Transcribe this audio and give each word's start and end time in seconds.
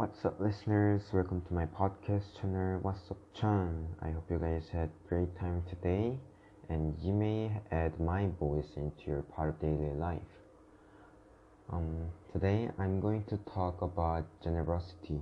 What's 0.00 0.24
up, 0.24 0.40
listeners? 0.40 1.02
Welcome 1.12 1.42
to 1.42 1.52
my 1.52 1.66
podcast 1.66 2.40
channel. 2.40 2.78
What's 2.80 3.10
up, 3.10 3.18
Chan? 3.34 3.86
I 4.00 4.08
hope 4.12 4.30
you 4.30 4.38
guys 4.38 4.66
had 4.72 4.88
a 4.88 5.08
great 5.10 5.38
time 5.38 5.62
today, 5.68 6.18
and 6.70 6.96
you 7.02 7.12
may 7.12 7.52
add 7.70 8.00
my 8.00 8.28
voice 8.40 8.78
into 8.78 9.02
your 9.06 9.20
part 9.20 9.50
of 9.50 9.60
daily 9.60 9.92
life. 9.92 10.32
Um, 11.70 12.06
today, 12.32 12.70
I'm 12.78 12.98
going 12.98 13.24
to 13.24 13.36
talk 13.52 13.82
about 13.82 14.24
generosity. 14.42 15.20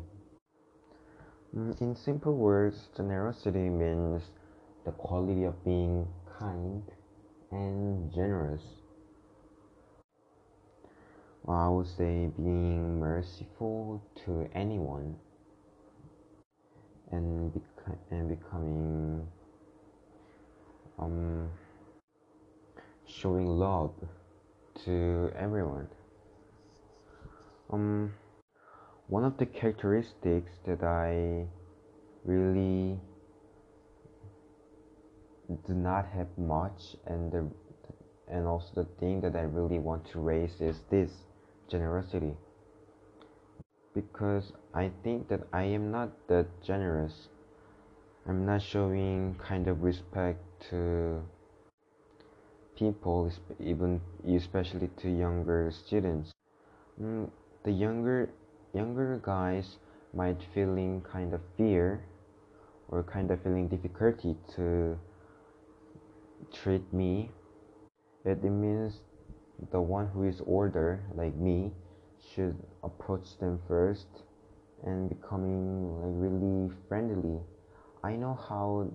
Mm, 1.57 1.83
in 1.83 1.97
simple 1.97 2.37
words, 2.37 2.87
generosity 2.97 3.69
means 3.69 4.31
the 4.85 4.93
quality 4.93 5.43
of 5.43 5.65
being 5.65 6.07
kind 6.39 6.85
and 7.51 8.15
generous. 8.15 8.63
I 11.49 11.69
would 11.69 11.87
say 11.87 12.31
being 12.37 13.01
merciful 13.01 14.03
to 14.27 14.47
anyone 14.55 15.17
and 17.11 17.51
beca- 17.53 17.97
and 18.11 18.29
becoming 18.29 19.27
um 20.99 21.49
showing 23.07 23.47
love 23.47 23.95
to 24.85 25.33
everyone. 25.35 25.89
Um 27.71 28.13
one 29.07 29.25
of 29.25 29.39
the 29.39 29.47
characteristics 29.47 30.53
that 30.67 30.83
I 30.83 31.47
really 32.27 33.01
do 35.67 35.73
not 35.73 36.05
have 36.09 36.29
much 36.37 36.95
and 37.07 37.33
the 37.33 37.47
and 38.29 38.47
also 38.47 38.83
the 38.83 38.85
thing 39.01 39.23
that 39.23 39.35
I 39.35 39.43
really 39.43 39.79
want 39.79 40.05
to 40.13 40.21
raise 40.21 40.61
is 40.61 40.83
this 40.91 41.11
generosity 41.69 42.35
because 43.95 44.53
I 44.75 44.91
think 45.03 45.29
that 45.29 45.41
I 45.53 45.63
am 45.65 45.91
not 45.91 46.11
that 46.29 46.47
generous. 46.63 47.29
I'm 48.27 48.45
not 48.47 48.63
showing 48.63 49.35
kind 49.39 49.67
of 49.67 49.83
respect 49.83 50.39
to 50.71 51.23
people, 52.77 53.33
even 53.59 54.01
especially 54.29 54.91
to 54.99 55.11
younger 55.11 55.73
students. 55.73 56.33
Mm, 57.03 57.31
the 57.65 57.73
younger 57.73 58.31
younger 58.75 59.21
guys 59.23 59.79
might 60.15 60.41
feeling 60.55 61.03
kind 61.03 61.35
of 61.35 61.41
fear 61.57 62.01
or 62.89 63.03
kind 63.03 63.31
of 63.31 63.43
feeling 63.43 63.69
difficulty 63.69 64.37
to 64.55 64.99
treat 66.53 66.93
me. 66.93 67.31
It 68.25 68.45
means 68.45 69.01
the 69.71 69.81
one 69.81 70.07
who 70.09 70.25
is 70.25 70.41
older, 70.47 71.03
like 71.15 71.35
me, 71.35 71.73
should 72.33 72.57
approach 72.83 73.39
them 73.39 73.61
first 73.67 74.07
and 74.85 75.09
becoming 75.09 76.01
like 76.01 76.15
really 76.15 76.73
friendly. 76.89 77.41
I 78.03 78.17
know 78.17 78.39
how 78.49 78.91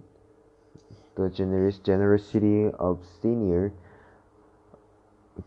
the 1.16 1.30
generous 1.30 1.80
generosity 1.80 2.72
of 2.80 3.04
senior 3.22 3.74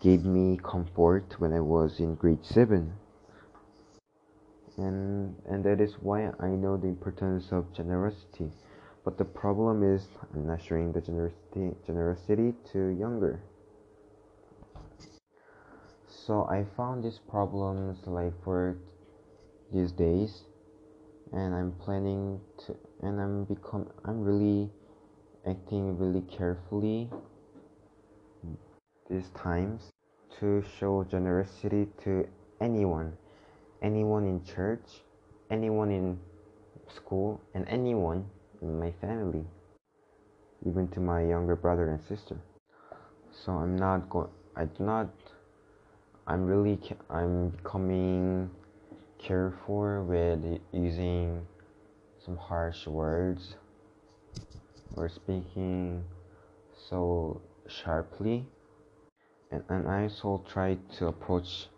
gave 0.00 0.25
me 0.25 0.59
comfort 0.62 1.41
when 1.41 1.53
I 1.53 1.61
was 1.61 2.00
in 2.00 2.14
grade 2.14 2.44
seven. 2.44 2.92
And 4.77 5.34
and 5.48 5.64
that 5.64 5.81
is 5.81 5.94
why 5.94 6.31
I 6.39 6.48
know 6.48 6.77
the 6.77 6.89
importance 6.89 7.50
of 7.50 7.72
generosity. 7.72 8.50
But 9.05 9.17
the 9.17 9.25
problem 9.25 9.83
is 9.83 10.06
I'm 10.34 10.47
not 10.47 10.61
showing 10.61 10.92
the 10.92 11.00
generosity 11.00 11.75
generosity 11.87 12.53
to 12.72 12.89
younger 12.89 13.41
so 16.27 16.46
I 16.50 16.64
found 16.77 17.05
these 17.05 17.20
problems 17.30 17.98
like 18.06 18.32
for 18.42 18.77
these 19.72 19.92
days 19.92 20.42
and 21.32 21.55
I'm 21.55 21.72
planning 21.72 22.41
to 22.66 22.77
and 23.02 23.20
I'm 23.20 23.44
become 23.44 23.88
I'm 24.05 24.22
really 24.22 24.70
acting 25.47 25.97
really 25.98 26.22
carefully 26.22 27.09
these 29.09 29.28
times 29.36 29.92
to 30.41 30.65
show 30.78 31.04
generosity 31.04 31.86
to 32.04 32.26
anyone 32.60 33.12
anyone 33.82 34.26
in 34.26 34.42
church 34.44 35.03
anyone 35.50 35.92
in 35.92 36.19
school 36.88 37.41
and 37.54 37.65
anyone 37.69 38.25
in 38.62 38.78
my 38.81 38.92
family 39.00 39.44
even 40.66 40.88
to 40.88 41.00
my 41.00 41.22
younger 41.22 41.54
brother 41.54 41.91
and 41.91 42.00
sister. 42.09 42.36
So 43.31 43.53
I'm 43.53 43.76
not 43.76 44.09
going 44.09 44.28
I 44.56 44.65
do 44.65 44.84
not 44.84 45.09
I'm 46.28 46.44
really 46.44 46.81
I'm 47.09 47.50
becoming 47.50 48.50
careful 49.19 50.04
with 50.04 50.60
using 50.72 51.47
some 52.25 52.37
harsh 52.37 52.87
words. 52.87 53.54
Or 54.97 55.09
speaking 55.09 56.03
so 56.88 57.41
sharply. 57.69 58.47
And, 59.53 59.62
and 59.69 59.86
I 59.88 60.04
also 60.04 60.42
try 60.48 60.78
to 60.98 61.06
approach 61.06 61.69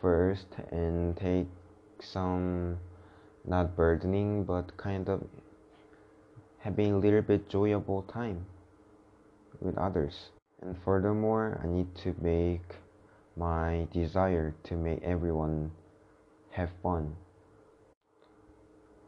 first 0.00 0.48
and 0.70 1.16
take 1.16 1.46
some 2.00 2.78
not 3.46 3.76
burdening 3.76 4.44
but 4.44 4.76
kind 4.76 5.08
of 5.08 5.22
having 6.58 6.92
a 6.92 6.98
little 6.98 7.22
bit 7.22 7.44
enjoyable 7.44 8.02
time 8.02 8.44
with 9.60 9.78
others. 9.78 10.30
And 10.60 10.76
furthermore 10.84 11.60
I 11.62 11.66
need 11.68 11.94
to 11.96 12.14
make 12.20 12.83
my 13.36 13.86
desire 13.92 14.54
to 14.64 14.76
make 14.76 15.02
everyone 15.02 15.70
have 16.50 16.70
fun. 16.82 17.16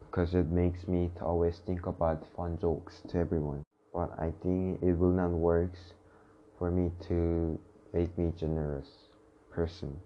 Because 0.01 0.35
it 0.35 0.49
makes 0.51 0.89
me 0.89 1.11
to 1.17 1.25
always 1.25 1.59
think 1.59 1.87
about 1.87 2.25
fun 2.37 2.59
jokes 2.59 3.03
to 3.09 3.19
everyone. 3.19 3.63
But 3.93 4.11
i 4.19 4.33
think 4.43 4.83
it 4.83 4.93
will 4.99 5.13
not 5.13 5.31
work 5.31 5.73
for 6.59 6.71
me 6.71 6.91
to 7.09 7.59
make 7.93 8.17
me 8.19 8.33
generous 8.37 8.89
person 9.51 10.01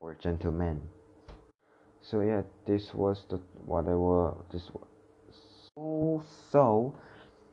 or 0.00 0.14
gentleman. 0.14 0.82
So 2.02 2.20
yeah 2.20 2.42
this 2.66 2.94
was 2.94 3.24
the 3.28 3.38
whatever 3.64 4.34
this 4.52 4.70
was 4.72 4.86
so 5.76 6.22
so 6.50 6.94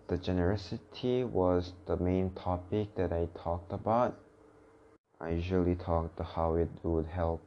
the 0.07 0.17
generosity 0.17 1.23
was 1.23 1.73
the 1.85 1.97
main 1.97 2.29
topic 2.31 2.95
that 2.95 3.11
i 3.11 3.27
talked 3.35 3.73
about 3.73 4.17
I 5.23 5.29
usually 5.29 5.75
talk 5.75 6.13
to 6.17 6.23
how 6.23 6.55
it 6.55 6.67
would 6.83 7.05
help 7.05 7.41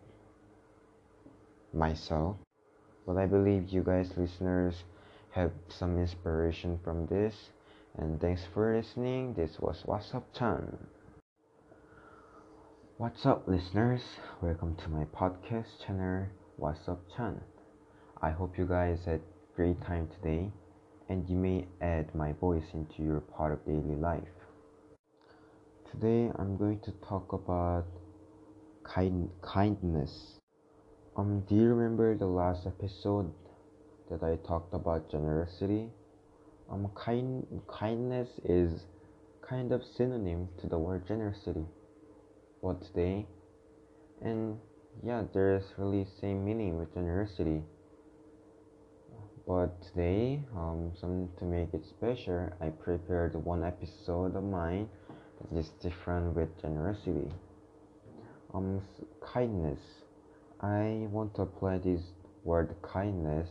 myself, 1.75 2.37
but 3.07 3.19
I 3.19 3.27
believe 3.27 3.69
you 3.69 3.83
guys 3.83 4.17
listeners 4.17 4.85
have 5.33 5.53
some 5.69 5.99
inspiration 5.99 6.81
from 6.83 7.05
this. 7.07 7.51
And 7.99 8.19
thanks 8.19 8.41
for 8.55 8.75
listening. 8.75 9.35
This 9.35 9.61
was 9.61 9.83
What's 9.85 10.15
Up 10.15 10.25
Chan. 10.33 10.79
What's 12.97 13.27
up, 13.27 13.47
listeners? 13.47 14.01
Welcome 14.41 14.77
to 14.77 14.89
my 14.89 15.05
podcast 15.05 15.85
channel, 15.87 16.29
What's 16.57 16.89
Up 16.89 17.03
Chan. 17.15 17.39
I 18.23 18.31
hope 18.31 18.57
you 18.57 18.65
guys 18.65 19.01
had 19.05 19.21
great 19.55 19.83
time 19.83 20.09
today, 20.09 20.51
and 21.11 21.29
you 21.29 21.37
may 21.37 21.67
add 21.83 22.15
my 22.15 22.33
voice 22.33 22.73
into 22.73 23.03
your 23.03 23.21
part 23.21 23.53
of 23.53 23.67
daily 23.67 23.97
life. 23.97 24.46
Today 25.93 26.33
I'm 26.37 26.57
going 26.57 26.81
to 26.81 26.91
talk 27.09 27.33
about 27.33 27.87
kind 28.83 29.31
kindness. 29.41 30.41
Um, 31.17 31.45
do 31.49 31.55
you 31.55 31.63
remember 31.63 32.17
the 32.17 32.27
last 32.27 32.67
episode 32.67 33.33
that 34.11 34.23
I 34.25 34.37
talked 34.47 34.75
about 34.75 35.09
generosity? 35.11 35.89
Um, 36.69 36.91
kind 36.97 37.47
kindness 37.69 38.29
is 38.45 38.87
kind 39.49 39.71
of 39.71 39.83
synonym 39.85 40.49
to 40.61 40.67
the 40.67 40.77
word 40.77 41.07
generosity. 41.07 41.65
But 42.63 42.83
today, 42.83 43.27
and 44.21 44.59
yeah, 45.05 45.23
there's 45.33 45.65
really 45.79 46.07
same 46.21 46.45
meaning 46.45 46.79
with 46.79 46.93
generosity. 46.95 47.63
But 49.47 49.81
today, 49.83 50.43
um, 50.57 50.91
some 51.01 51.29
to 51.39 51.45
make 51.45 51.73
it 51.73 51.85
special, 51.87 52.51
I 52.61 52.71
prepared 52.71 53.37
one 53.37 53.63
episode 53.63 54.35
of 54.35 54.43
mine 54.43 54.89
is 55.55 55.69
different 55.83 56.35
with 56.35 56.49
generosity. 56.61 57.31
Um, 58.55 58.81
kindness. 59.21 59.81
I 60.61 61.07
want 61.11 61.35
to 61.37 61.43
apply 61.43 61.79
this 61.79 62.01
word 62.45 62.75
kindness 62.83 63.49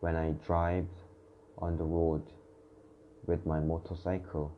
when 0.00 0.16
I 0.16 0.32
drive 0.46 0.86
on 1.58 1.76
the 1.76 1.84
road 1.84 2.22
with 3.26 3.44
my 3.44 3.60
motorcycle. 3.60 4.52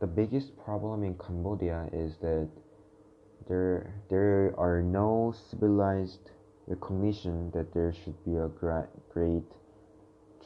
The 0.00 0.06
biggest 0.06 0.56
problem 0.64 1.02
in 1.02 1.16
Cambodia 1.16 1.88
is 1.92 2.16
that 2.20 2.48
there 3.48 3.94
there 4.10 4.54
are 4.58 4.82
no 4.82 5.34
civilized 5.50 6.30
recognition 6.66 7.50
that 7.52 7.72
there 7.72 7.92
should 7.92 8.22
be 8.24 8.36
a 8.36 8.48
great 9.12 9.50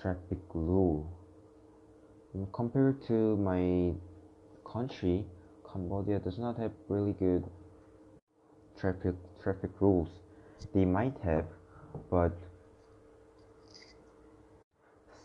traffic 0.00 0.38
rule. 0.54 1.06
compared 2.52 3.02
to 3.02 3.36
my 3.36 3.92
country, 4.72 5.24
Cambodia 5.70 6.18
does 6.18 6.38
not 6.38 6.56
have 6.58 6.72
really 6.88 7.12
good 7.12 7.44
traffic 8.78 9.14
traffic 9.42 9.70
rules. 9.80 10.08
They 10.74 10.84
might 10.84 11.16
have, 11.22 11.46
but 12.10 12.32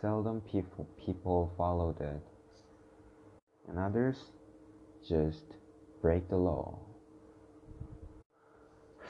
seldom 0.01 0.41
people 0.41 0.87
people 1.03 1.51
follow 1.57 1.95
that. 1.99 2.21
And 3.67 3.79
others 3.79 4.17
just 5.07 5.45
break 6.01 6.29
the 6.29 6.37
law. 6.37 6.77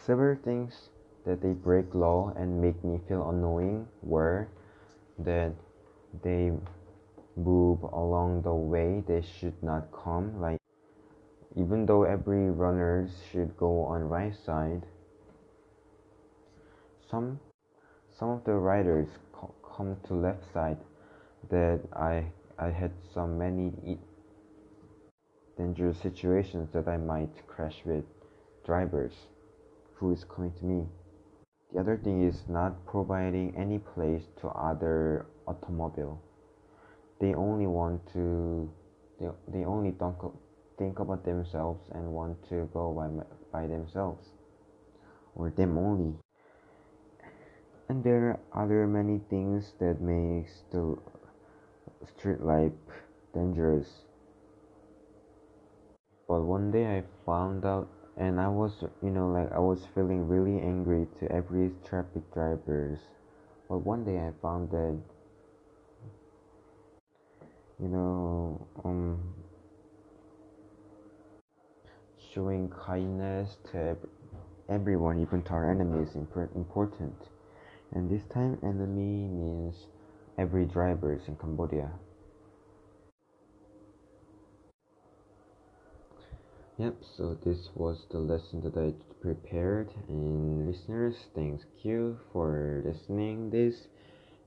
Several 0.05 0.37
things 0.43 0.89
that 1.25 1.41
they 1.41 1.51
break 1.51 1.93
law 1.95 2.31
and 2.37 2.61
make 2.61 2.83
me 2.83 2.99
feel 3.07 3.29
annoying 3.29 3.87
were 4.03 4.47
that 5.19 5.53
they 6.23 6.51
move 7.35 7.81
along 7.83 8.41
the 8.41 8.53
way 8.53 9.03
they 9.07 9.21
should 9.21 9.61
not 9.61 9.87
come 9.91 10.39
like 10.39 10.59
even 11.55 11.85
though 11.85 12.03
every 12.03 12.49
runners 12.49 13.11
should 13.31 13.55
go 13.57 13.83
on 13.83 14.01
right 14.01 14.35
side 14.45 14.85
some 17.09 17.39
some 18.17 18.29
of 18.29 18.43
the 18.45 18.53
riders 18.53 19.07
come 19.75 19.97
to 20.07 20.13
left 20.13 20.43
side 20.53 20.77
that 21.49 21.79
I 21.93 22.25
I 22.57 22.69
had 22.69 22.91
so 23.13 23.27
many 23.27 23.99
dangerous 25.57 25.97
situations 25.99 26.69
that 26.71 26.87
I 26.87 26.97
might 26.97 27.47
crash 27.47 27.81
with 27.85 28.05
drivers 28.65 29.13
who 29.95 30.11
is 30.11 30.23
coming 30.23 30.51
to 30.59 30.65
me. 30.65 30.85
The 31.73 31.79
other 31.79 31.97
thing 31.97 32.23
is 32.23 32.43
not 32.47 32.85
providing 32.85 33.55
any 33.57 33.79
place 33.79 34.23
to 34.41 34.47
other 34.47 35.25
automobile. 35.47 36.21
They 37.19 37.33
only 37.33 37.67
want 37.67 38.05
to 38.13 38.69
they, 39.19 39.27
they 39.47 39.65
only 39.65 39.91
don't 39.91 40.17
think 40.77 40.99
about 40.99 41.23
themselves 41.23 41.89
and 41.91 42.11
want 42.11 42.47
to 42.49 42.69
go 42.73 42.91
by 42.93 43.07
by 43.51 43.67
themselves 43.67 44.27
or 45.35 45.49
them 45.49 45.77
only. 45.77 46.13
And 47.87 48.03
there 48.03 48.39
are 48.53 48.63
other 48.63 48.87
many 48.87 49.19
things 49.29 49.73
that 49.79 50.01
makes 50.01 50.63
the 50.71 50.97
street 52.05 52.41
life 52.41 52.73
dangerous. 53.33 54.03
But 56.27 56.41
one 56.41 56.71
day 56.71 56.97
i 56.97 57.03
found 57.25 57.65
out 57.65 57.87
and 58.17 58.39
i 58.39 58.47
was 58.47 58.83
you 59.03 59.09
know 59.09 59.27
like 59.29 59.51
i 59.51 59.59
was 59.59 59.85
feeling 59.93 60.27
really 60.27 60.59
angry 60.59 61.07
to 61.19 61.31
every 61.31 61.71
traffic 61.85 62.23
drivers. 62.33 62.99
But 63.69 63.79
one 63.79 64.03
day 64.03 64.19
i 64.19 64.31
found 64.41 64.71
that 64.71 64.97
you 67.79 67.87
know 67.87 68.67
um 68.83 69.19
showing 72.33 72.69
kindness 72.69 73.57
to 73.71 73.95
everyone 74.69 75.19
even 75.19 75.41
to 75.43 75.51
our 75.51 75.69
enemies 75.69 76.09
is 76.09 76.15
important 76.55 77.29
and 77.91 78.09
this 78.09 78.23
time 78.25 78.57
enemy 78.63 79.27
means 79.27 79.87
every 80.37 80.65
drivers 80.65 81.27
in 81.27 81.35
Cambodia. 81.35 81.91
Yep, 86.77 87.03
so 87.03 87.33
this 87.33 87.69
was 87.75 88.05
the 88.09 88.19
lesson 88.19 88.61
that 88.61 88.77
I 88.77 88.93
prepared 89.19 89.93
and 90.07 90.65
listeners, 90.65 91.27
thank 91.33 91.59
you 91.83 92.17
for 92.31 92.81
listening 92.85 93.49
this. 93.49 93.87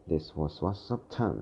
This 0.06 0.34
was 0.34 0.60
What's 0.60 0.90
Up 0.90 1.06
Time. 1.10 1.36